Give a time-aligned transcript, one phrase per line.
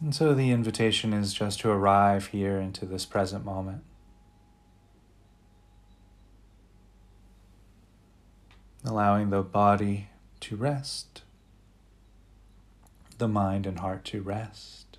[0.00, 3.82] And so the invitation is just to arrive here into this present moment.
[8.84, 10.08] Allowing the body
[10.40, 11.22] to rest,
[13.18, 14.98] the mind and heart to rest.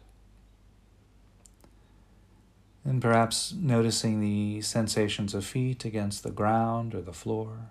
[2.83, 7.69] And perhaps noticing the sensations of feet against the ground or the floor.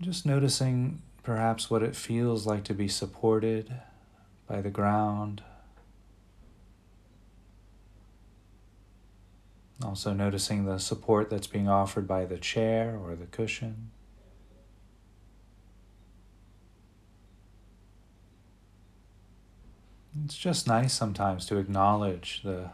[0.00, 3.74] Just noticing perhaps what it feels like to be supported
[4.46, 5.42] by the ground.
[9.82, 13.90] Also, noticing the support that's being offered by the chair or the cushion.
[20.24, 22.70] It's just nice sometimes to acknowledge the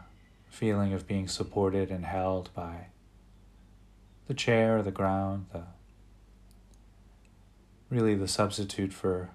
[0.49, 2.87] feeling of being supported and held by
[4.27, 5.63] the chair, or the ground, the
[7.89, 9.29] really the substitute for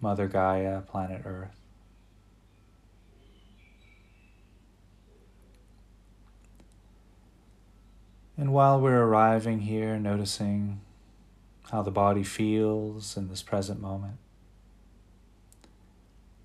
[0.00, 1.54] Mother Gaia, planet Earth.
[8.36, 10.80] And while we're arriving here, noticing
[11.72, 14.18] how the body feels in this present moment,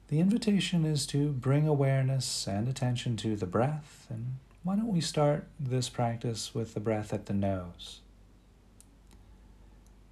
[0.08, 4.08] the invitation is to bring awareness and attention to the breath.
[4.09, 8.00] And why don't we start this practice with the breath at the nose?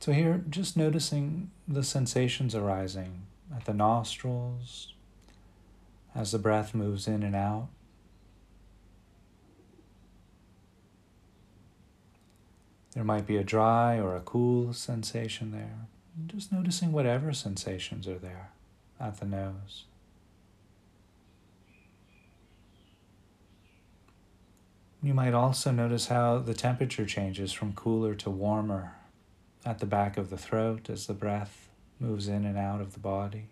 [0.01, 3.21] So, here, just noticing the sensations arising
[3.55, 4.93] at the nostrils
[6.15, 7.67] as the breath moves in and out.
[12.95, 15.85] There might be a dry or a cool sensation there.
[16.25, 18.49] Just noticing whatever sensations are there
[18.99, 19.83] at the nose.
[25.03, 28.95] You might also notice how the temperature changes from cooler to warmer
[29.65, 32.99] at the back of the throat as the breath moves in and out of the
[32.99, 33.47] body.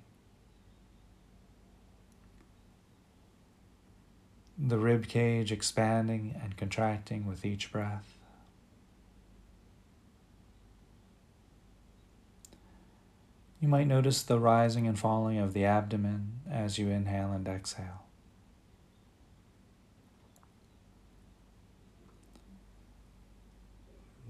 [4.58, 8.18] The rib cage expanding and contracting with each breath.
[13.62, 18.09] You might notice the rising and falling of the abdomen as you inhale and exhale.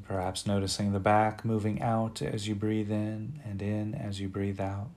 [0.09, 4.59] Perhaps noticing the back moving out as you breathe in and in as you breathe
[4.59, 4.90] out.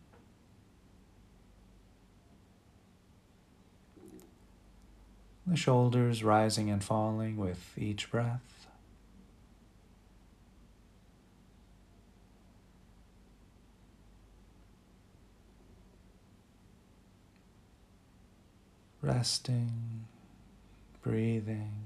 [5.46, 8.66] The shoulders rising and falling with each breath.
[19.02, 20.06] Resting,
[21.02, 21.81] breathing.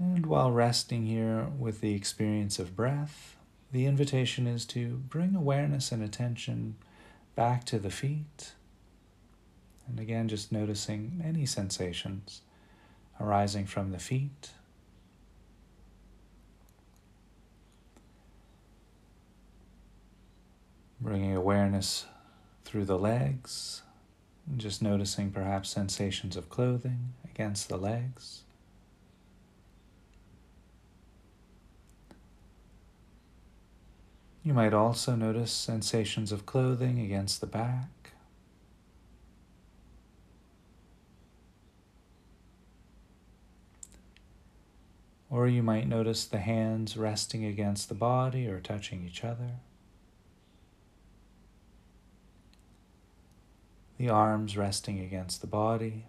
[0.00, 3.36] And while resting here with the experience of breath,
[3.70, 6.76] the invitation is to bring awareness and attention
[7.36, 8.54] back to the feet.
[9.86, 12.40] And again, just noticing any sensations
[13.20, 14.52] arising from the feet.
[20.98, 22.06] Bringing awareness
[22.64, 23.82] through the legs,
[24.56, 28.44] just noticing perhaps sensations of clothing against the legs.
[34.42, 38.12] You might also notice sensations of clothing against the back.
[45.28, 49.60] Or you might notice the hands resting against the body or touching each other.
[53.98, 56.06] The arms resting against the body.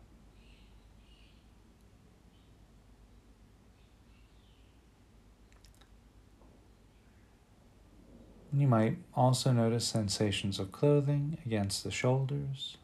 [8.53, 12.77] You might also notice sensations of clothing against the shoulders.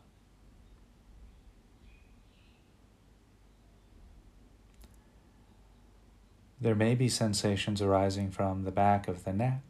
[6.60, 9.62] There may be sensations arising from the back of the neck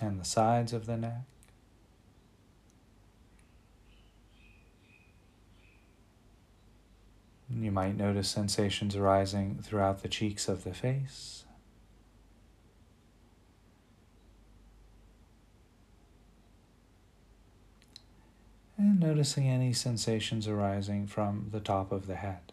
[0.00, 1.22] and the sides of the neck.
[7.50, 11.45] You might notice sensations arising throughout the cheeks of the face.
[18.78, 22.52] and noticing any sensations arising from the top of the head.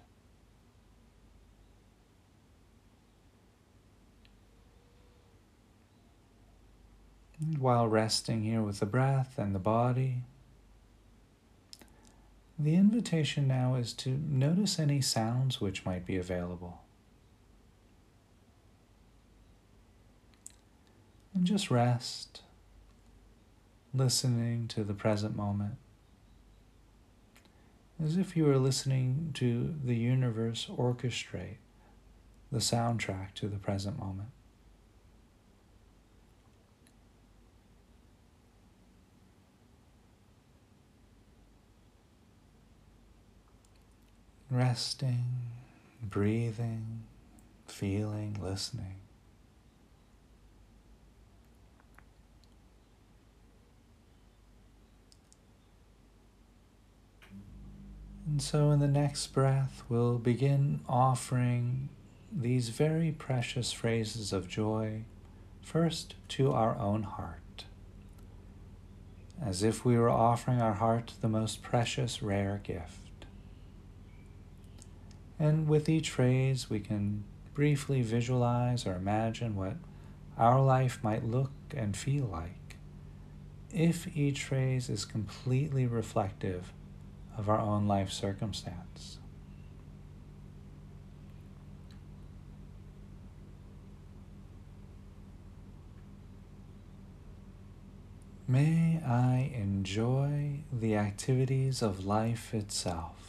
[7.40, 10.24] And while resting here with the breath and the body,
[12.58, 16.82] the invitation now is to notice any sounds which might be available.
[21.34, 22.44] And just rest,
[23.94, 25.76] listening to the present moment.
[28.04, 31.60] As if you were listening to the universe orchestrate
[32.52, 34.28] the soundtrack to the present moment.
[44.52, 45.24] Resting,
[46.02, 47.04] breathing,
[47.68, 49.03] feeling, listening.
[58.26, 61.90] And so, in the next breath, we'll begin offering
[62.32, 65.04] these very precious phrases of joy
[65.62, 67.66] first to our own heart,
[69.44, 73.26] as if we were offering our heart the most precious, rare gift.
[75.38, 79.76] And with each phrase, we can briefly visualize or imagine what
[80.38, 82.78] our life might look and feel like
[83.72, 86.72] if each phrase is completely reflective
[87.38, 89.18] of our own life circumstance.
[98.48, 103.23] May I enjoy the activities of life itself.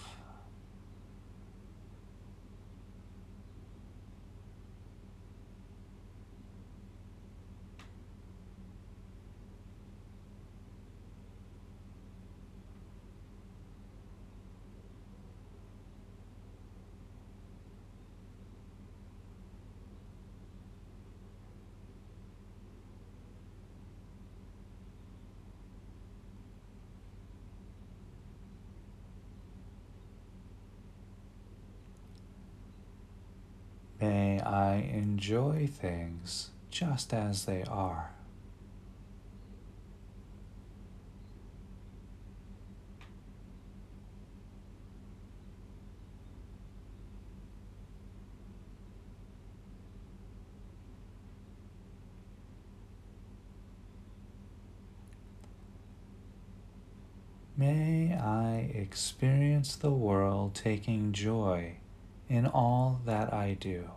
[34.01, 38.11] May I enjoy things just as they are.
[57.57, 61.77] May I experience the world taking joy
[62.29, 63.91] in all that I do.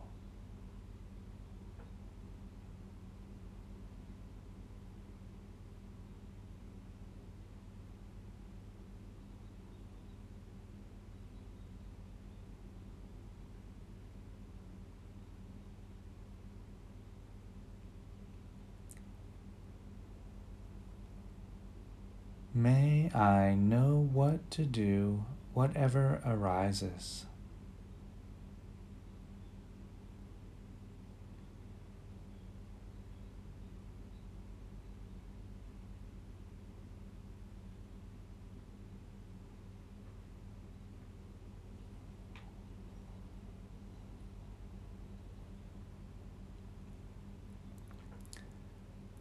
[22.53, 27.27] May I know what to do, whatever arises.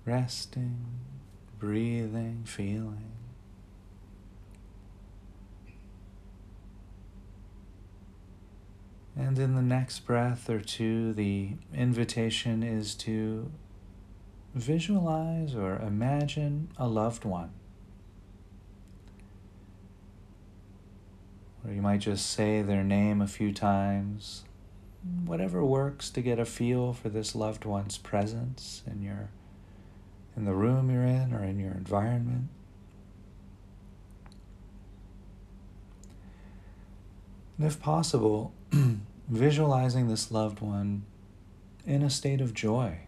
[0.06, 0.87] Resting,
[1.58, 3.12] breathing, feeling.
[9.16, 13.50] And in the next breath or two, the invitation is to
[14.54, 17.50] visualize or imagine a loved one.
[21.64, 24.45] Or you might just say their name a few times.
[25.25, 29.31] Whatever works to get a feel for this loved one's presence in your
[30.37, 32.49] in the room you're in or in your environment.
[37.57, 38.52] And if possible,
[39.28, 41.05] visualizing this loved one
[41.87, 42.99] in a state of joy.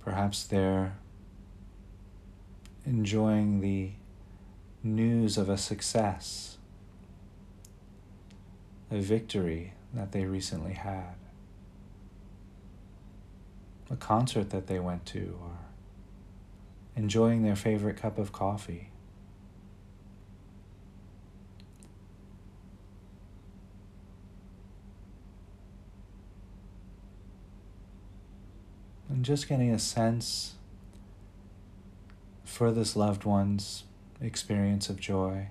[0.00, 0.98] Perhaps they're
[2.84, 3.92] enjoying the
[4.82, 6.58] news of a success,
[8.90, 11.14] a victory that they recently had
[13.92, 15.58] a concert that they went to or
[16.96, 18.88] enjoying their favorite cup of coffee.
[29.10, 30.54] And just getting a sense
[32.44, 33.84] for this loved one's
[34.22, 35.48] experience of joy.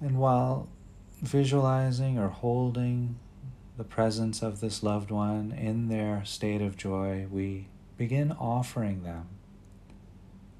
[0.00, 0.68] And while
[1.20, 3.18] visualizing or holding
[3.76, 9.28] the presence of this loved one in their state of joy, we begin offering them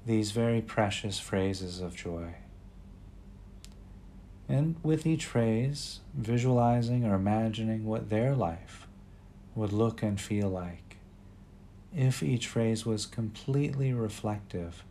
[0.05, 2.33] these very precious phrases of joy.
[4.47, 8.87] And with each phrase, visualizing or imagining what their life
[9.53, 10.97] would look and feel like
[11.95, 14.83] if each phrase was completely reflective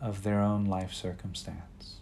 [0.00, 1.99] of their own life circumstance.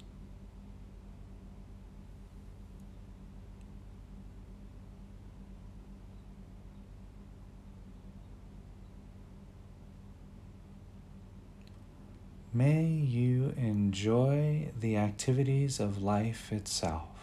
[12.59, 17.19] May you enjoy the activities of life itself.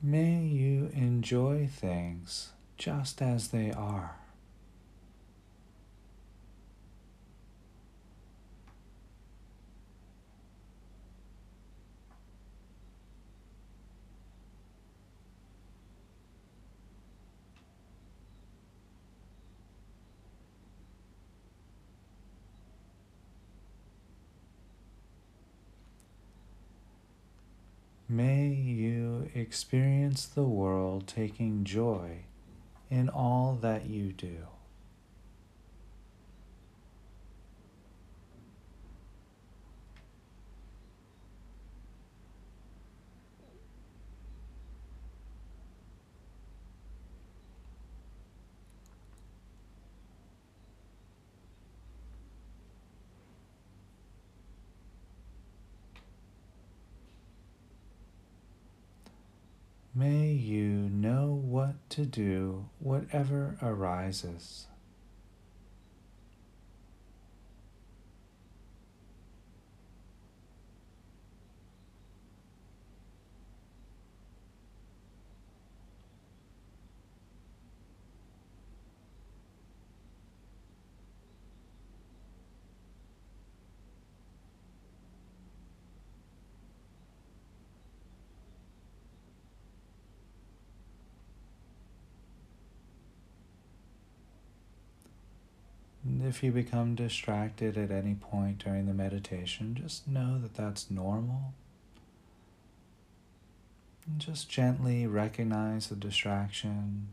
[0.00, 4.14] May you enjoy things just as they are.
[28.08, 28.97] May you
[29.34, 32.24] experience the world taking joy
[32.90, 34.46] in all that you do.
[59.98, 64.68] May you know what to do, whatever arises.
[96.04, 100.90] And if you become distracted at any point during the meditation, just know that that's
[100.90, 101.54] normal.
[104.06, 107.08] And just gently recognize the distraction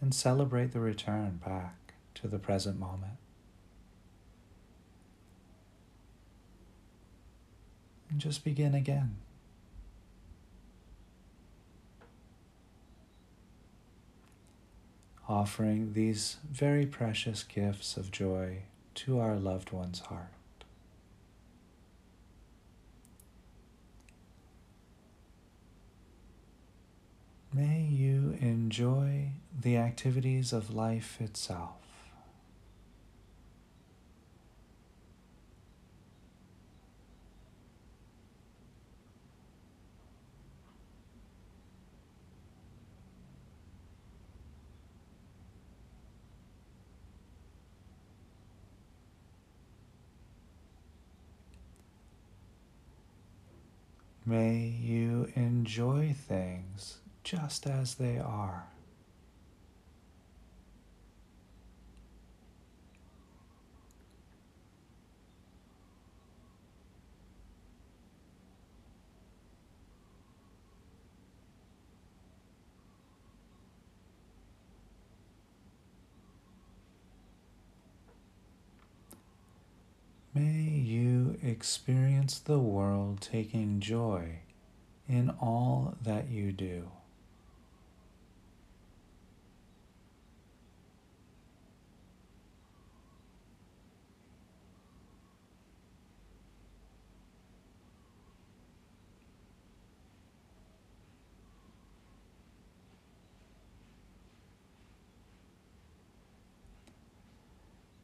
[0.00, 3.18] and celebrate the return back to the present moment.
[8.10, 9.16] And just begin again.
[15.28, 18.62] Offering these very precious gifts of joy
[18.94, 20.28] to our loved one's heart.
[27.52, 31.83] May you enjoy the activities of life itself.
[54.34, 58.64] May you enjoy things just as they are.
[80.34, 80.63] May
[81.44, 84.38] experience the world taking joy
[85.06, 86.88] in all that you do.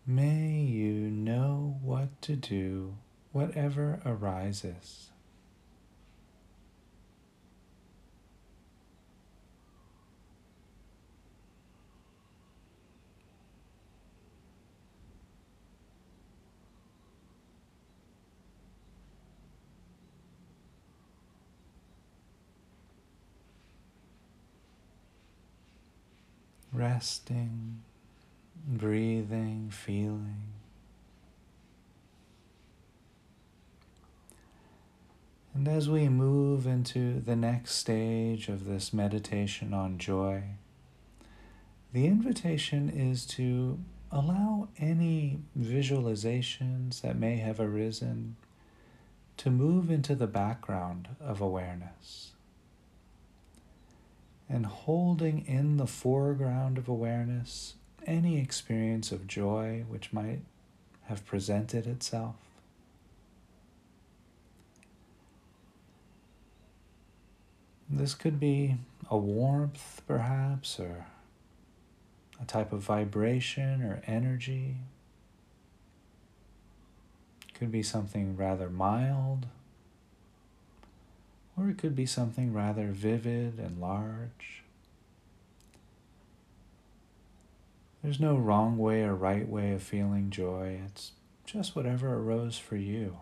[0.06, 2.96] May you know what to do,
[3.32, 5.10] whatever arises.
[26.72, 27.82] Resting,
[28.66, 30.59] breathing, feeling.
[35.52, 40.44] And as we move into the next stage of this meditation on joy,
[41.92, 43.78] the invitation is to
[44.12, 48.36] allow any visualizations that may have arisen
[49.38, 52.32] to move into the background of awareness.
[54.48, 57.74] And holding in the foreground of awareness
[58.06, 60.40] any experience of joy which might
[61.04, 62.36] have presented itself.
[67.92, 68.76] This could be
[69.10, 71.06] a warmth, perhaps, or
[72.40, 74.76] a type of vibration or energy.
[77.52, 79.46] Could be something rather mild,
[81.56, 84.62] or it could be something rather vivid and large.
[88.02, 91.12] There's no wrong way or right way of feeling joy, it's
[91.44, 93.18] just whatever arose for you.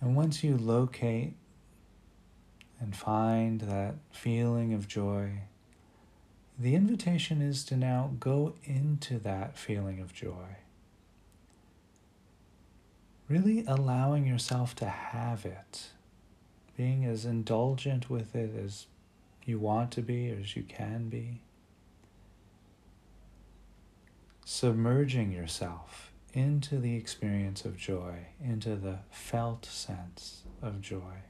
[0.00, 1.34] And once you locate
[2.80, 5.42] and find that feeling of joy,
[6.58, 10.56] the invitation is to now go into that feeling of joy.
[13.28, 15.90] Really allowing yourself to have it,
[16.76, 18.86] being as indulgent with it as
[19.44, 21.42] you want to be, as you can be.
[24.44, 31.22] Submerging yourself into the experience of joy, into the felt sense of joy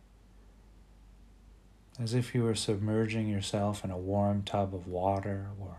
[2.00, 5.76] as if you were submerging yourself in a warm tub of water or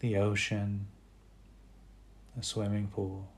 [0.00, 0.88] the ocean,
[2.38, 3.28] a swimming pool.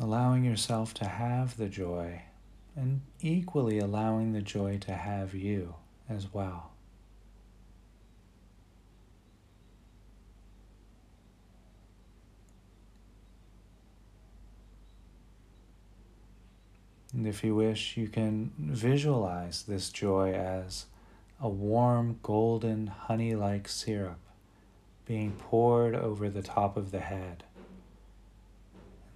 [0.00, 2.22] Allowing yourself to have the joy
[2.74, 5.74] and equally allowing the joy to have you
[6.10, 6.72] as well.
[17.12, 20.86] And if you wish, you can visualize this joy as
[21.40, 24.18] a warm, golden, honey like syrup
[25.06, 27.42] being poured over the top of the head,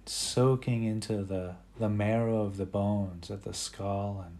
[0.05, 4.37] soaking into the, the marrow of the bones at the skull, and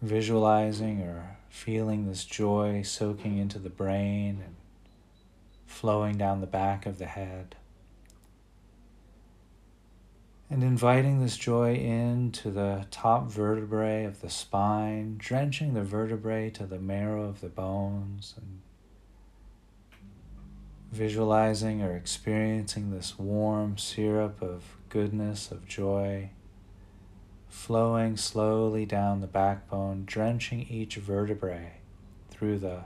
[0.00, 4.54] visualizing or feeling this joy soaking into the brain and
[5.66, 7.56] flowing down the back of the head.
[10.50, 16.64] And inviting this joy into the top vertebrae of the spine, drenching the vertebrae to
[16.64, 18.60] the marrow of the bones, and
[20.90, 26.30] visualizing or experiencing this warm syrup of goodness, of joy,
[27.48, 31.72] flowing slowly down the backbone, drenching each vertebrae
[32.30, 32.84] through the,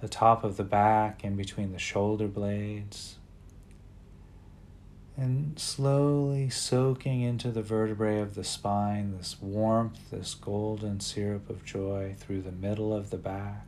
[0.00, 3.16] the top of the back, and between the shoulder blades
[5.20, 11.62] and slowly soaking into the vertebrae of the spine this warmth, this golden syrup of
[11.62, 13.66] joy through the middle of the back.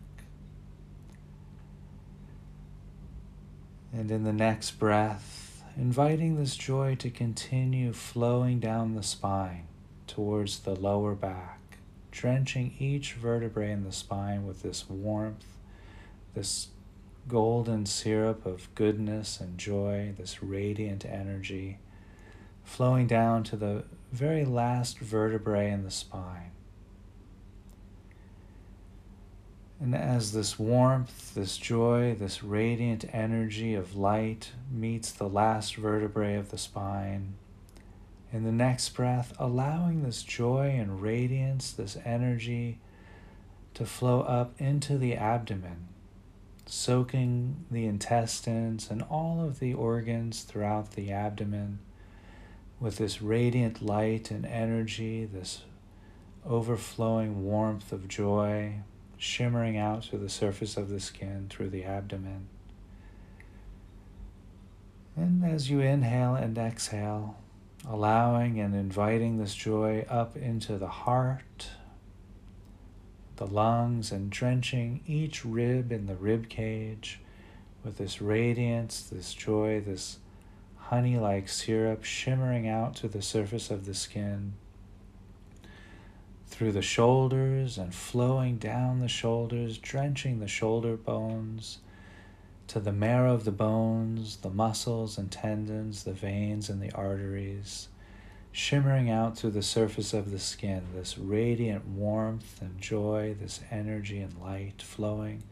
[3.92, 9.66] And in the next breath, inviting this joy to continue flowing down the spine
[10.12, 11.78] towards the lower back,
[12.10, 15.46] drenching each vertebrae in the spine with this warmth,
[16.34, 16.68] this
[17.28, 21.78] golden syrup of goodness and joy, this radiant energy
[22.62, 26.50] flowing down to the very last vertebrae in the spine.
[29.80, 36.34] And as this warmth, this joy, this radiant energy of light meets the last vertebrae
[36.34, 37.32] of the spine,
[38.32, 42.78] in the next breath, allowing this joy and radiance, this energy
[43.74, 45.88] to flow up into the abdomen
[46.66, 51.78] soaking the intestines and all of the organs throughout the abdomen
[52.80, 55.62] with this radiant light and energy, this
[56.44, 58.74] overflowing warmth of joy
[59.16, 62.48] shimmering out to the surface of the skin through the abdomen.
[65.14, 67.36] And as you inhale and exhale,
[67.88, 71.68] allowing and inviting this joy up into the heart
[73.36, 77.18] the lungs and drenching each rib in the rib cage
[77.82, 80.18] with this radiance, this joy, this
[80.76, 84.52] honey like syrup shimmering out to the surface of the skin,
[86.46, 91.78] through the shoulders and flowing down the shoulders, drenching the shoulder bones,
[92.68, 97.88] to the marrow of the bones, the muscles and tendons, the veins and the arteries,
[98.50, 104.20] shimmering out through the surface of the skin, this radiant warmth and joy, this energy
[104.20, 105.42] and light flowing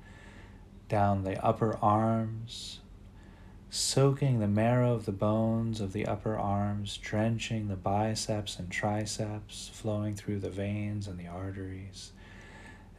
[0.88, 2.80] down the upper arms,
[3.70, 9.70] soaking the marrow of the bones of the upper arms, drenching the biceps and triceps,
[9.72, 12.12] flowing through the veins and the arteries,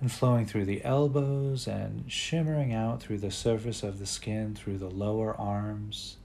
[0.02, 4.78] and flowing through the elbows and shimmering out through the surface of the skin through
[4.78, 6.18] the lower arms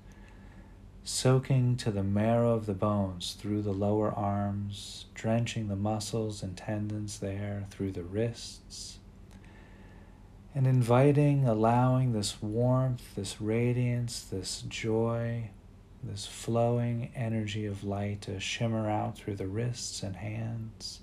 [1.07, 6.57] soaking to the marrow of the bones through the lower arms, drenching the muscles and
[6.57, 8.99] tendons there through the wrists,
[10.53, 15.49] and inviting, allowing this warmth, this radiance, this joy,
[16.03, 21.03] this flowing energy of light to shimmer out through the wrists and hands,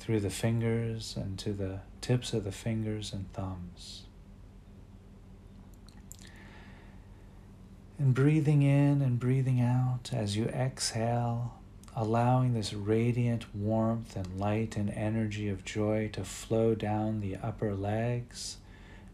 [0.00, 4.04] through the fingers and to the tips of the fingers and thumbs.
[7.98, 11.60] And breathing in and breathing out as you exhale,
[11.94, 17.74] allowing this radiant warmth and light and energy of joy to flow down the upper
[17.74, 18.56] legs,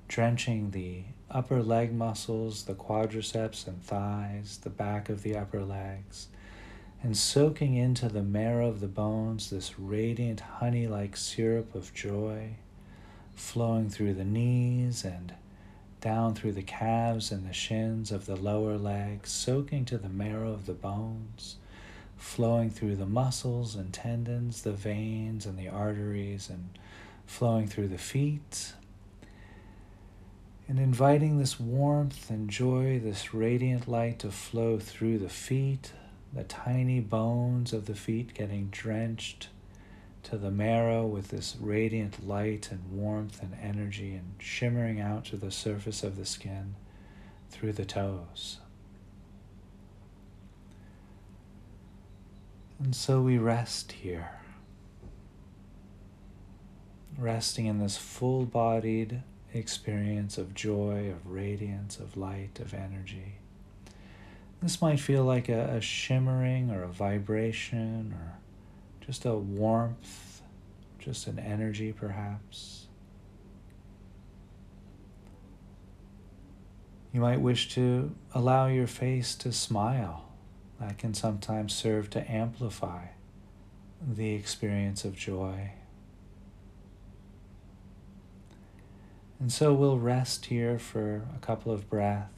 [0.06, 6.28] drenching the upper leg muscles, the quadriceps and thighs, the back of the upper legs,
[7.02, 12.56] and soaking into the marrow of the bones this radiant honey like syrup of joy,
[13.34, 15.34] flowing through the knees and
[16.00, 20.52] down through the calves and the shins of the lower legs, soaking to the marrow
[20.52, 21.56] of the bones,
[22.16, 26.78] flowing through the muscles and tendons, the veins and the arteries, and
[27.26, 28.72] flowing through the feet.
[30.68, 35.92] And inviting this warmth and joy, this radiant light to flow through the feet,
[36.36, 39.48] the tiny bones of the feet getting drenched
[40.22, 45.36] to the marrow with this radiant light and warmth and energy and shimmering out to
[45.38, 46.74] the surface of the skin
[47.48, 48.58] through the toes.
[52.78, 54.32] And so we rest here,
[57.16, 59.22] resting in this full bodied
[59.54, 63.38] experience of joy, of radiance, of light, of energy.
[64.62, 68.38] This might feel like a, a shimmering or a vibration or
[69.04, 70.42] just a warmth,
[70.98, 72.86] just an energy perhaps.
[77.12, 80.28] You might wish to allow your face to smile.
[80.80, 83.06] That can sometimes serve to amplify
[84.06, 85.72] the experience of joy.
[89.40, 92.35] And so we'll rest here for a couple of breaths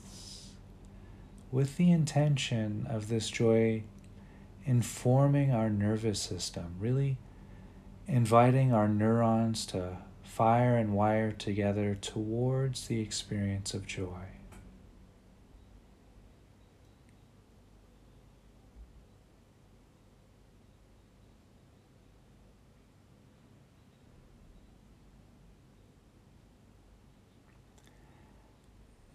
[1.50, 3.82] with the intention of this joy
[4.64, 7.16] informing our nervous system, really
[8.06, 14.26] inviting our neurons to fire and wire together towards the experience of joy.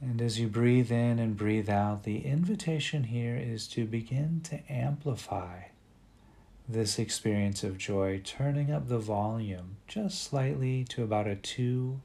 [0.02, 4.57] And as you breathe in and breathe out, the invitation here is to begin to
[4.71, 5.63] amplify
[6.67, 11.99] this experience of joy, turning up the volume just slightly to about a two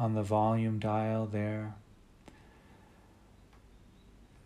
[0.00, 1.74] on the volume dial there.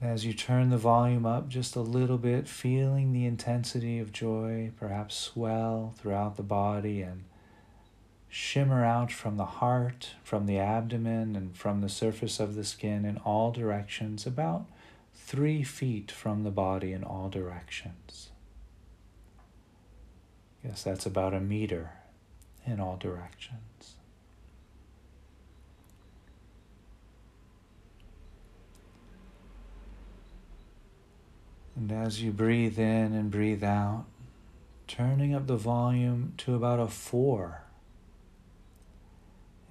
[0.02, 4.70] As you turn the volume up just a little bit, feeling the intensity of joy
[4.78, 7.24] perhaps swell throughout the body and
[8.36, 13.06] shimmer out from the heart, from the abdomen, and from the surface of the skin
[13.06, 14.66] in all directions, about
[15.14, 18.28] three feet from the body in all directions.
[20.62, 21.92] Yes, that's about a meter
[22.66, 23.94] in all directions.
[31.74, 34.04] And as you breathe in and breathe out,
[34.86, 37.62] turning up the volume to about a four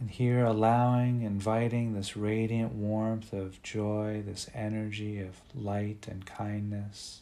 [0.05, 7.21] and here, allowing, inviting this radiant warmth of joy, this energy of light and kindness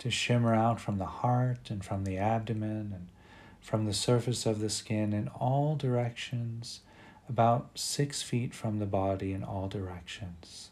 [0.00, 3.08] to shimmer out from the heart and from the abdomen and
[3.58, 6.80] from the surface of the skin in all directions,
[7.26, 10.68] about six feet from the body in all directions.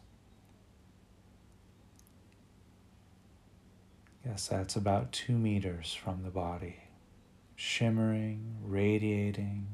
[4.23, 6.81] Yes, that's about two meters from the body,
[7.57, 9.68] shimmering, radiating,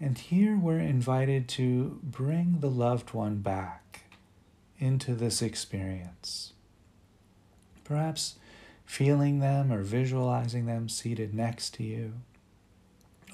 [0.00, 4.02] And here we're invited to bring the loved one back
[4.78, 6.52] into this experience.
[7.82, 8.36] Perhaps
[8.84, 12.12] feeling them or visualizing them seated next to you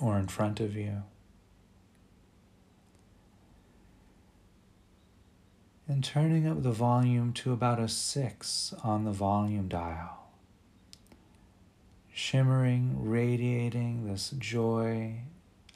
[0.01, 1.03] or in front of you.
[5.89, 10.29] And turning up the volume to about a six on the volume dial.
[12.15, 15.23] Shimmering, radiating this joy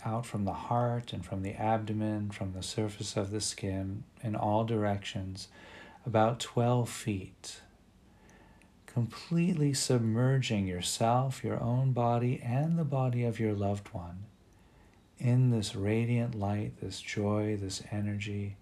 [0.06, 4.36] out from the heart and from the abdomen, from the surface of the skin in
[4.36, 5.48] all directions,
[6.06, 7.60] about 12 feet.
[8.86, 14.24] Completely submerging yourself, your own body, and the body of your loved one
[15.18, 18.56] in this radiant light, this joy, this energy,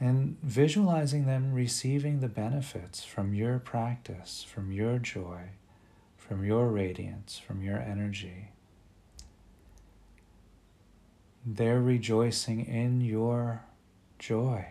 [0.00, 5.42] and visualizing them receiving the benefits from your practice, from your joy,
[6.16, 8.48] from your radiance, from your energy.
[11.46, 13.62] They're rejoicing in your
[14.18, 14.66] joy.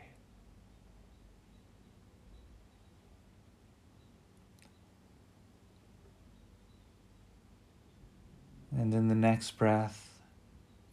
[8.71, 10.19] And in the next breath,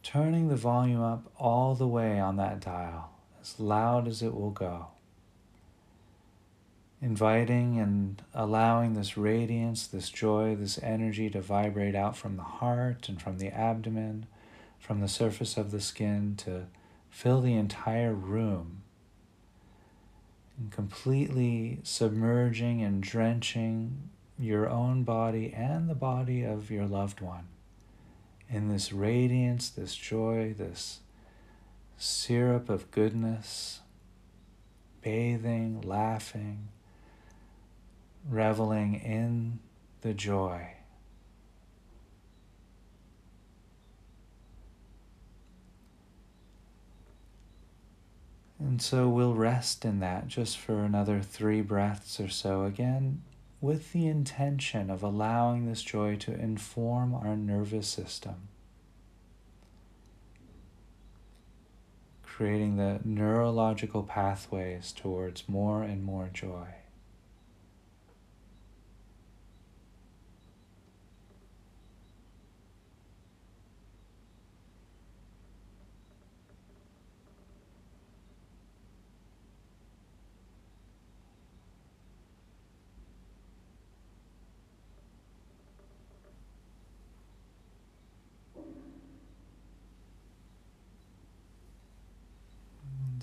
[0.01, 3.11] turning the volume up all the way on that dial,
[3.41, 4.87] as loud as it will go.
[7.01, 13.07] Inviting and allowing this radiance, this joy, this energy to vibrate out from the heart
[13.07, 14.25] and from the abdomen
[14.85, 16.67] from the surface of the skin to
[17.09, 18.83] fill the entire room
[20.59, 27.47] and completely submerging and drenching your own body and the body of your loved one
[28.47, 30.99] in this radiance, this joy, this
[31.97, 33.79] syrup of goodness,
[35.01, 36.67] bathing, laughing,
[38.29, 39.57] reveling in
[40.01, 40.75] the joy.
[48.75, 53.21] And so we'll rest in that just for another three breaths or so, again,
[53.61, 58.49] with the intention of allowing this joy to inform our nervous system,
[62.21, 66.67] creating the neurological pathways towards more and more joy.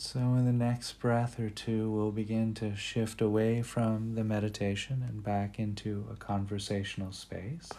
[0.05, 5.05] So, in the next breath or two, we'll begin to shift away from the meditation
[5.09, 7.71] and back into a conversational space.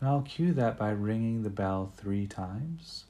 [0.00, 3.04] And I'll cue that by ringing the bell three times.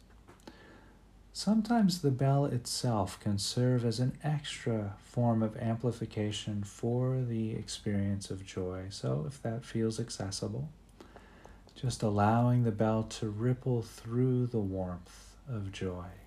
[1.32, 8.28] Sometimes the bell itself can serve as an extra form of amplification for the experience
[8.28, 8.86] of joy.
[8.90, 10.68] So, if that feels accessible,
[11.80, 16.19] just allowing the bell to ripple through the warmth of joy.